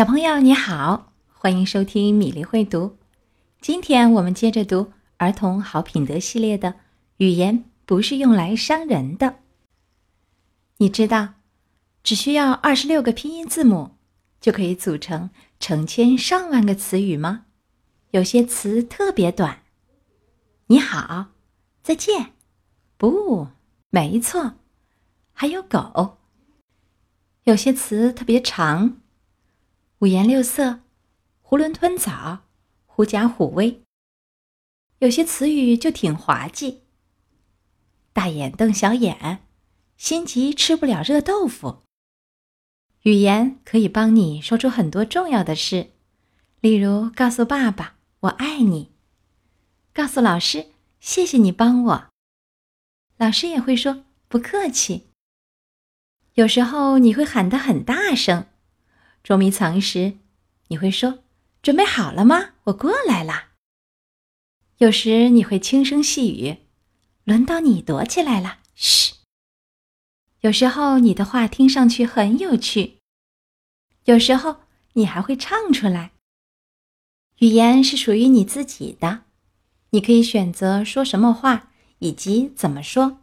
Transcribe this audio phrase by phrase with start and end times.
[0.00, 2.96] 小朋友你好，欢迎收听米粒会读。
[3.60, 6.76] 今天我们接着读儿童好品德系列的
[7.18, 9.40] 语言不是用来伤人的。
[10.78, 11.34] 你知道，
[12.02, 13.90] 只需要二十六个拼音字母
[14.40, 15.28] 就可以组成
[15.58, 17.44] 成千上万个词语吗？
[18.12, 19.58] 有些词特别短，
[20.68, 21.26] 你好，
[21.82, 22.32] 再见，
[22.96, 23.48] 不，
[23.90, 24.54] 没错，
[25.34, 26.16] 还有狗。
[27.44, 28.96] 有些词特别长。
[30.00, 30.80] 五颜六色，
[31.42, 32.46] 囫囵吞枣，
[32.86, 33.82] 狐假虎威。
[35.00, 36.84] 有些词语就挺滑稽。
[38.14, 39.46] 大眼瞪小眼，
[39.98, 41.82] 心急吃不了热豆腐。
[43.02, 45.90] 语言可以帮你说出很多重要的事，
[46.60, 48.92] 例如告诉爸爸“我爱你”，
[49.92, 52.10] 告诉老师“谢谢你帮我”，
[53.18, 55.08] 老师也会说“不客气”。
[56.36, 58.46] 有时候你会喊得很大声。
[59.22, 60.18] 捉迷藏时，
[60.68, 61.20] 你会说
[61.62, 62.54] ：“准备好了吗？
[62.64, 63.50] 我过来啦。”
[64.78, 66.56] 有时你会轻声细语
[67.24, 69.14] ：“轮到你躲起来了，嘘。”
[70.40, 72.98] 有时候你的话听上去很有趣，
[74.04, 74.60] 有时候
[74.94, 76.12] 你还会唱出来。
[77.40, 79.24] 语言是属于你自己的，
[79.90, 83.20] 你可以选择说什么话以及怎么说。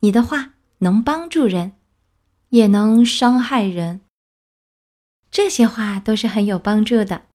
[0.00, 1.76] 你的话能帮助人，
[2.48, 4.00] 也能伤害人。
[5.36, 7.26] 这些话都是很有帮助的，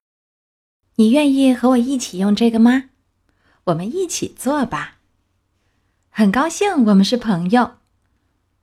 [0.96, 2.86] 你愿意和我一起用这个吗？
[3.66, 4.98] 我们一起做吧。
[6.10, 7.74] 很高兴我们是朋友，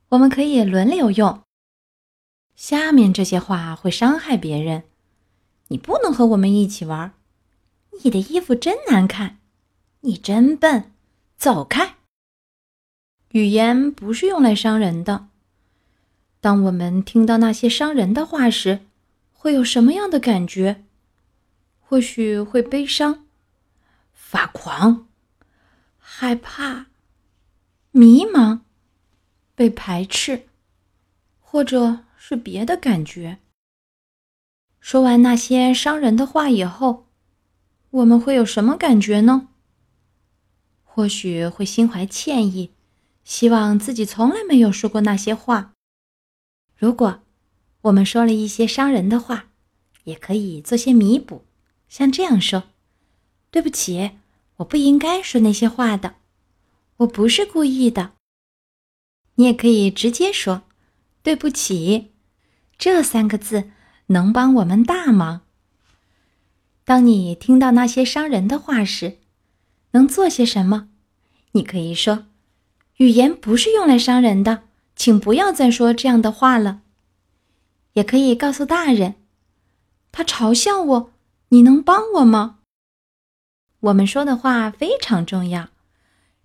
[0.09, 1.41] 我们可以轮流用。
[2.57, 4.83] 下面这些话会伤害别人，
[5.69, 7.13] 你不能和我们一起玩。
[8.03, 9.37] 你的衣服真难看，
[10.01, 10.91] 你真笨，
[11.37, 11.95] 走开。
[13.31, 15.29] 语言不是用来伤人的。
[16.41, 18.81] 当我们听到那些伤人的话时，
[19.41, 20.83] 会有什么样的感觉？
[21.79, 23.25] 或许会悲伤、
[24.11, 25.07] 发狂、
[25.97, 26.87] 害怕、
[27.91, 28.59] 迷茫、
[29.55, 30.49] 被排斥，
[31.39, 33.39] 或者是别的感觉。
[34.81, 37.07] 说完那些伤人的话以后，
[37.91, 39.47] 我们会有什么感觉呢？
[40.83, 42.73] 或许会心怀歉意，
[43.23, 45.71] 希望自己从来没有说过那些话。
[46.75, 47.23] 如果。
[47.83, 49.45] 我们说了一些伤人的话，
[50.03, 51.45] 也可以做些弥补，
[51.87, 52.63] 像这样说
[53.51, 54.11] ：“对不起，
[54.57, 56.15] 我不应该说那些话的，
[56.97, 58.11] 我不是故意的。”
[59.35, 60.63] 你也可以直接说
[61.23, 62.11] ：“对不起。”
[62.77, 63.71] 这三个字
[64.07, 65.41] 能帮我们大忙。
[66.83, 69.19] 当你听到那些伤人的话时，
[69.91, 70.89] 能做些什么？
[71.53, 72.25] 你可以说
[72.97, 74.63] ：“语言不是用来伤人的，
[74.95, 76.81] 请不要再说这样的话了。”
[77.93, 79.15] 也可以告诉大人，
[80.11, 81.11] 他嘲笑我，
[81.49, 82.59] 你能帮我吗？
[83.79, 85.69] 我们说的话非常重要，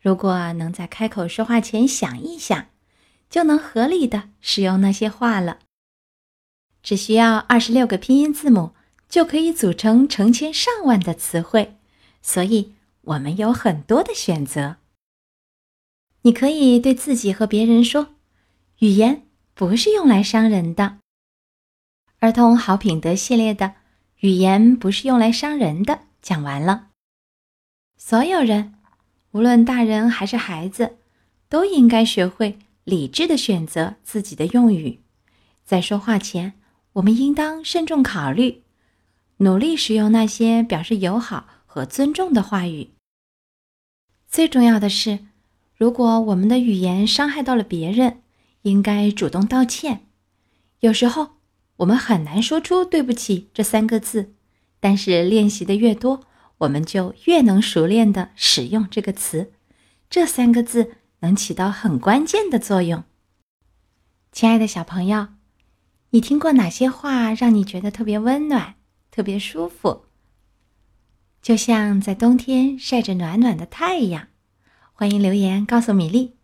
[0.00, 2.66] 如果能在开口说话前想一想，
[3.28, 5.58] 就能合理的使用那些话了。
[6.82, 8.74] 只需要二十六个拼音字母，
[9.08, 11.76] 就可以组成成千上万的词汇，
[12.22, 14.76] 所以我们有很多的选择。
[16.22, 18.14] 你可以对自己和别人说
[18.80, 20.98] ：“语言不是用来伤人的。”
[22.24, 23.74] 儿童好品德系列的
[24.20, 26.86] 语言不是用来伤人的，讲完了。
[27.98, 28.72] 所有人，
[29.32, 30.96] 无论大人还是孩子，
[31.50, 35.02] 都应该学会理智的选择自己的用语。
[35.66, 36.54] 在说话前，
[36.94, 38.62] 我们应当慎重考虑，
[39.36, 42.92] 努力使用那些表示友好和尊重的话语。
[44.26, 45.18] 最重要的是，
[45.76, 48.22] 如果我们的语言伤害到了别人，
[48.62, 50.06] 应该主动道歉。
[50.80, 51.33] 有时候。
[51.76, 54.34] 我们很难说出“对不起”这三个字，
[54.78, 56.20] 但是练习的越多，
[56.58, 59.52] 我们就越能熟练的使用这个词。
[60.08, 63.02] 这三个字能起到很关键的作用。
[64.30, 65.28] 亲爱的小朋友，
[66.10, 68.76] 你听过哪些话让你觉得特别温暖、
[69.10, 70.04] 特别舒服？
[71.42, 74.28] 就像在冬天晒着暖暖的太阳。
[74.92, 76.36] 欢迎留言告诉米粒。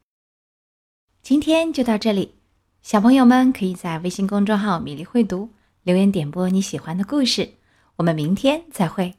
[1.23, 2.40] 今天就到这里。
[2.83, 5.51] 小朋友们可以在微信公众号“米粒会读”
[5.85, 7.51] 留言点播你喜欢的故事，
[7.97, 9.17] 我们明天再会。